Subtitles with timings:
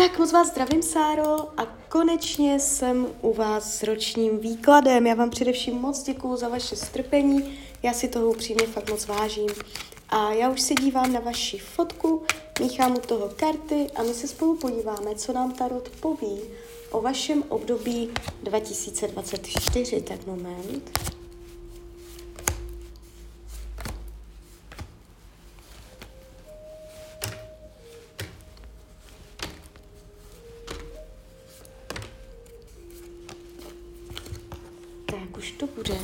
[0.00, 5.06] Tak moc vás zdravím, Sáro, a konečně jsem u vás s ročním výkladem.
[5.06, 9.48] Já vám především moc děkuju za vaše strpení, já si toho upřímně fakt moc vážím.
[10.08, 12.22] A já už se dívám na vaši fotku,
[12.60, 16.40] míchám u toho karty a my se spolu podíváme, co nám Tarot poví
[16.90, 18.10] o vašem období
[18.42, 20.00] 2024.
[20.00, 20.90] Tak moment.
[35.50, 35.98] To bude.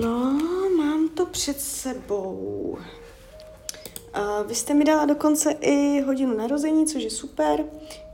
[0.00, 0.38] No,
[0.76, 2.78] mám to před sebou.
[4.16, 7.64] Uh, vy jste mi dala dokonce i hodinu narození, což je super.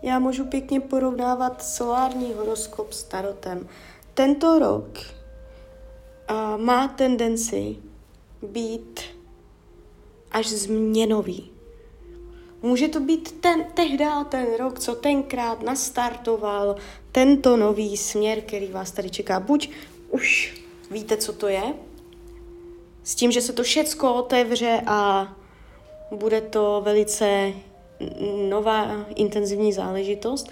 [0.02, 3.68] Já můžu pěkně porovnávat solární horoskop s tarotem.
[4.14, 4.98] Tento rok
[6.56, 7.76] má tendenci
[8.42, 9.00] být
[10.32, 11.50] až změnový.
[12.62, 16.76] Může to být ten, tehdy ten rok, co tenkrát nastartoval
[17.12, 19.40] tento nový směr, který vás tady čeká.
[19.40, 19.70] Buď
[20.10, 20.54] už
[20.90, 21.74] víte, co to je,
[23.04, 25.32] s tím, že se to všecko otevře a
[26.10, 27.52] bude to velice
[28.48, 30.50] nová intenzivní záležitost.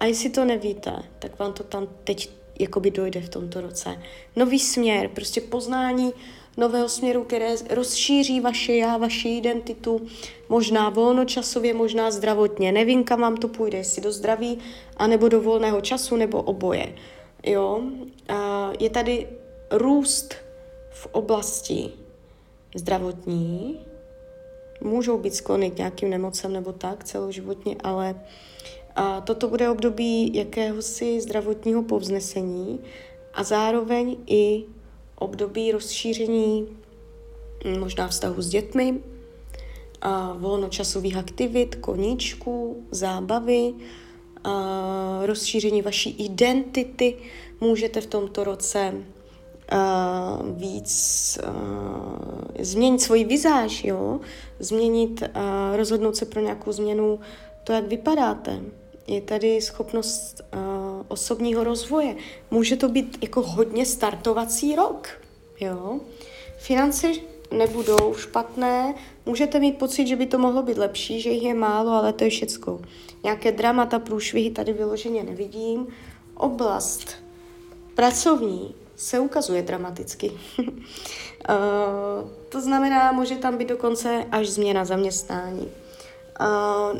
[0.00, 4.02] A jestli to nevíte, tak vám to tam teď jakoby dojde v tomto roce.
[4.36, 6.12] Nový směr, prostě poznání
[6.56, 10.06] nového směru, které rozšíří vaše já, vaši identitu,
[10.48, 12.72] možná volnočasově, možná zdravotně.
[12.72, 14.58] Nevím, kam vám to půjde, jestli do zdraví,
[14.96, 16.94] anebo do volného času, nebo oboje.
[17.42, 17.82] Jo?
[18.28, 19.28] A je tady
[19.70, 20.34] růst
[20.90, 21.90] v oblasti
[22.74, 23.80] zdravotní,
[24.80, 28.20] můžou být sklony k nějakým nemocem nebo tak celoživotně, ale
[28.96, 32.80] a toto bude období jakéhosi zdravotního povznesení
[33.34, 34.64] a zároveň i
[35.18, 36.68] období rozšíření
[37.64, 39.00] hm, možná vztahu s dětmi,
[40.00, 43.74] a volnočasových aktivit, koníčků, zábavy,
[44.44, 47.16] a rozšíření vaší identity.
[47.60, 48.94] Můžete v tomto roce
[49.70, 51.52] a víc a
[52.60, 54.20] změnit svoji vizáž, jo?
[54.58, 57.20] změnit, a rozhodnout se pro nějakou změnu
[57.64, 58.60] to, jak vypadáte.
[59.08, 60.60] Je tady schopnost uh,
[61.08, 62.16] osobního rozvoje.
[62.50, 65.08] Může to být jako hodně startovací rok.
[65.60, 66.00] Jo?
[66.58, 67.12] Finance
[67.50, 68.94] nebudou špatné,
[69.26, 72.24] můžete mít pocit, že by to mohlo být lepší, že jich je málo, ale to
[72.24, 72.80] je všecko.
[73.24, 75.86] Nějaké dramata, průšvihy tady vyloženě nevidím.
[76.34, 77.08] Oblast
[77.94, 80.30] pracovní se ukazuje dramaticky.
[80.58, 80.66] uh,
[82.48, 85.68] to znamená, může tam být dokonce až změna zaměstnání.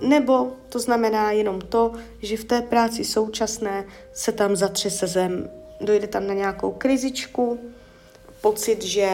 [0.02, 5.50] Nebo to znamená jenom to, že v té práci současné se tam zatřese zem,
[5.80, 7.58] dojde tam na nějakou krizičku,
[8.40, 9.10] pocit, že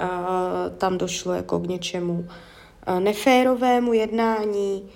[0.00, 0.08] uh,
[0.78, 4.90] tam došlo jako k něčemu uh, neférovému jednání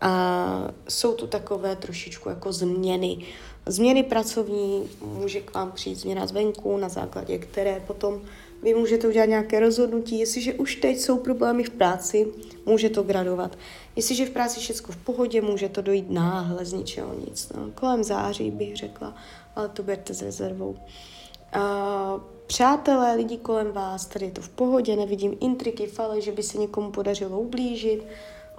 [0.00, 3.18] a jsou tu takové trošičku jako změny.
[3.66, 8.22] Změny pracovní, může k vám přijít změna zvenku, na základě které potom
[8.62, 10.18] vy můžete udělat nějaké rozhodnutí.
[10.18, 12.26] Jestliže už teď jsou problémy v práci,
[12.66, 13.58] může to gradovat.
[13.96, 17.52] Jestliže v práci všechno v pohodě, může to dojít náhle z ničeho nic.
[17.56, 17.70] No.
[17.74, 19.14] Kolem září bych řekla,
[19.56, 20.70] ale to berte s rezervou.
[20.70, 26.42] Uh, přátelé, lidi kolem vás, tady je to v pohodě, nevidím intriky, fale, že by
[26.42, 28.06] se někomu podařilo ublížit.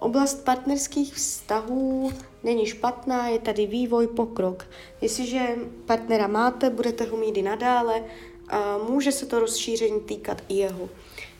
[0.03, 2.11] Oblast partnerských vztahů
[2.43, 4.65] není špatná, je tady vývoj, pokrok.
[5.01, 5.55] Jestliže
[5.85, 8.03] partnera máte, budete ho mít i nadále,
[8.49, 10.89] a může se to rozšíření týkat i jeho.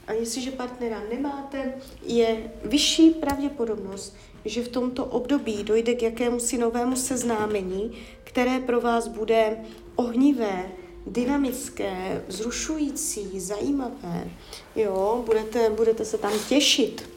[0.07, 4.15] A jestliže partnera nemáte, je vyšší pravděpodobnost,
[4.45, 7.91] že v tomto období dojde k jakému si novému seznámení,
[8.23, 9.57] které pro vás bude
[9.95, 10.71] ohnivé,
[11.07, 14.31] dynamické, vzrušující, zajímavé.
[14.75, 17.12] Jo, budete, budete se tam těšit.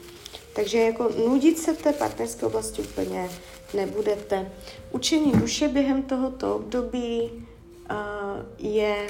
[0.57, 3.29] Takže jako nudit se v té partnerské oblasti úplně
[3.73, 4.51] nebudete.
[4.91, 7.97] Učení duše během tohoto období uh,
[8.57, 9.07] je,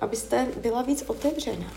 [0.00, 1.72] abyste byla víc otevřená.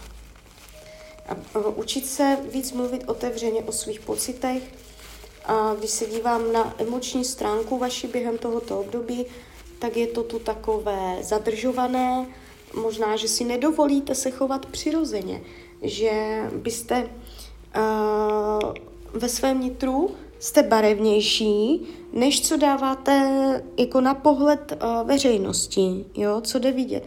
[1.29, 4.63] A učit se víc mluvit otevřeně o svých pocitech.
[5.45, 9.25] A když se dívám na emoční stránku vaši během tohoto období,
[9.79, 12.27] tak je to tu takové zadržované,
[12.73, 15.41] možná, že si nedovolíte se chovat přirozeně,
[15.81, 17.09] že byste
[17.77, 18.73] uh,
[19.13, 21.81] ve svém nitru jste barevnější,
[22.13, 27.03] než co dáváte jako na pohled uh, veřejnosti, jo, co jde vidět.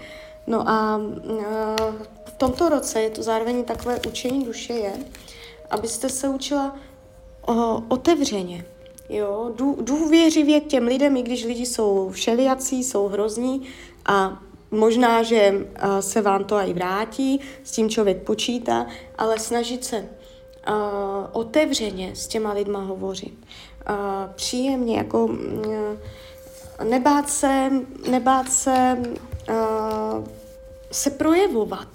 [0.46, 1.44] No a uh,
[2.24, 4.92] v tomto roce je to zároveň takové učení duše je,
[5.70, 6.76] abyste se učila
[7.48, 8.64] uh, otevřeně,
[9.08, 13.62] jo, důvěřivě k těm lidem, i když lidi jsou všelijací, jsou hrozní
[14.06, 18.86] a možná, že uh, se vám to i vrátí, s tím člověk počítá,
[19.18, 20.08] ale snažit se
[20.68, 20.74] uh,
[21.32, 23.34] otevřeně s těma lidma hovořit.
[23.90, 23.94] Uh,
[24.34, 25.34] příjemně, jako uh,
[26.84, 27.70] nebát se,
[28.10, 28.98] nebát se,
[29.48, 30.24] uh,
[30.92, 31.88] se projevovat.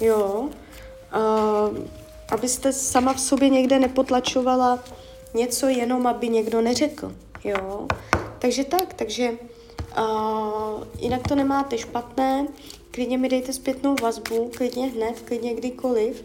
[0.00, 0.48] Jo.
[1.16, 1.78] Uh,
[2.30, 4.78] abyste sama v sobě někde nepotlačovala
[5.34, 7.12] něco jenom, aby někdo neřekl.
[7.44, 7.86] Jo.
[8.38, 9.30] Takže tak, takže
[9.98, 12.46] uh, jinak to nemáte špatné,
[12.90, 16.24] klidně mi dejte zpětnou vazbu, klidně hned, klidně kdykoliv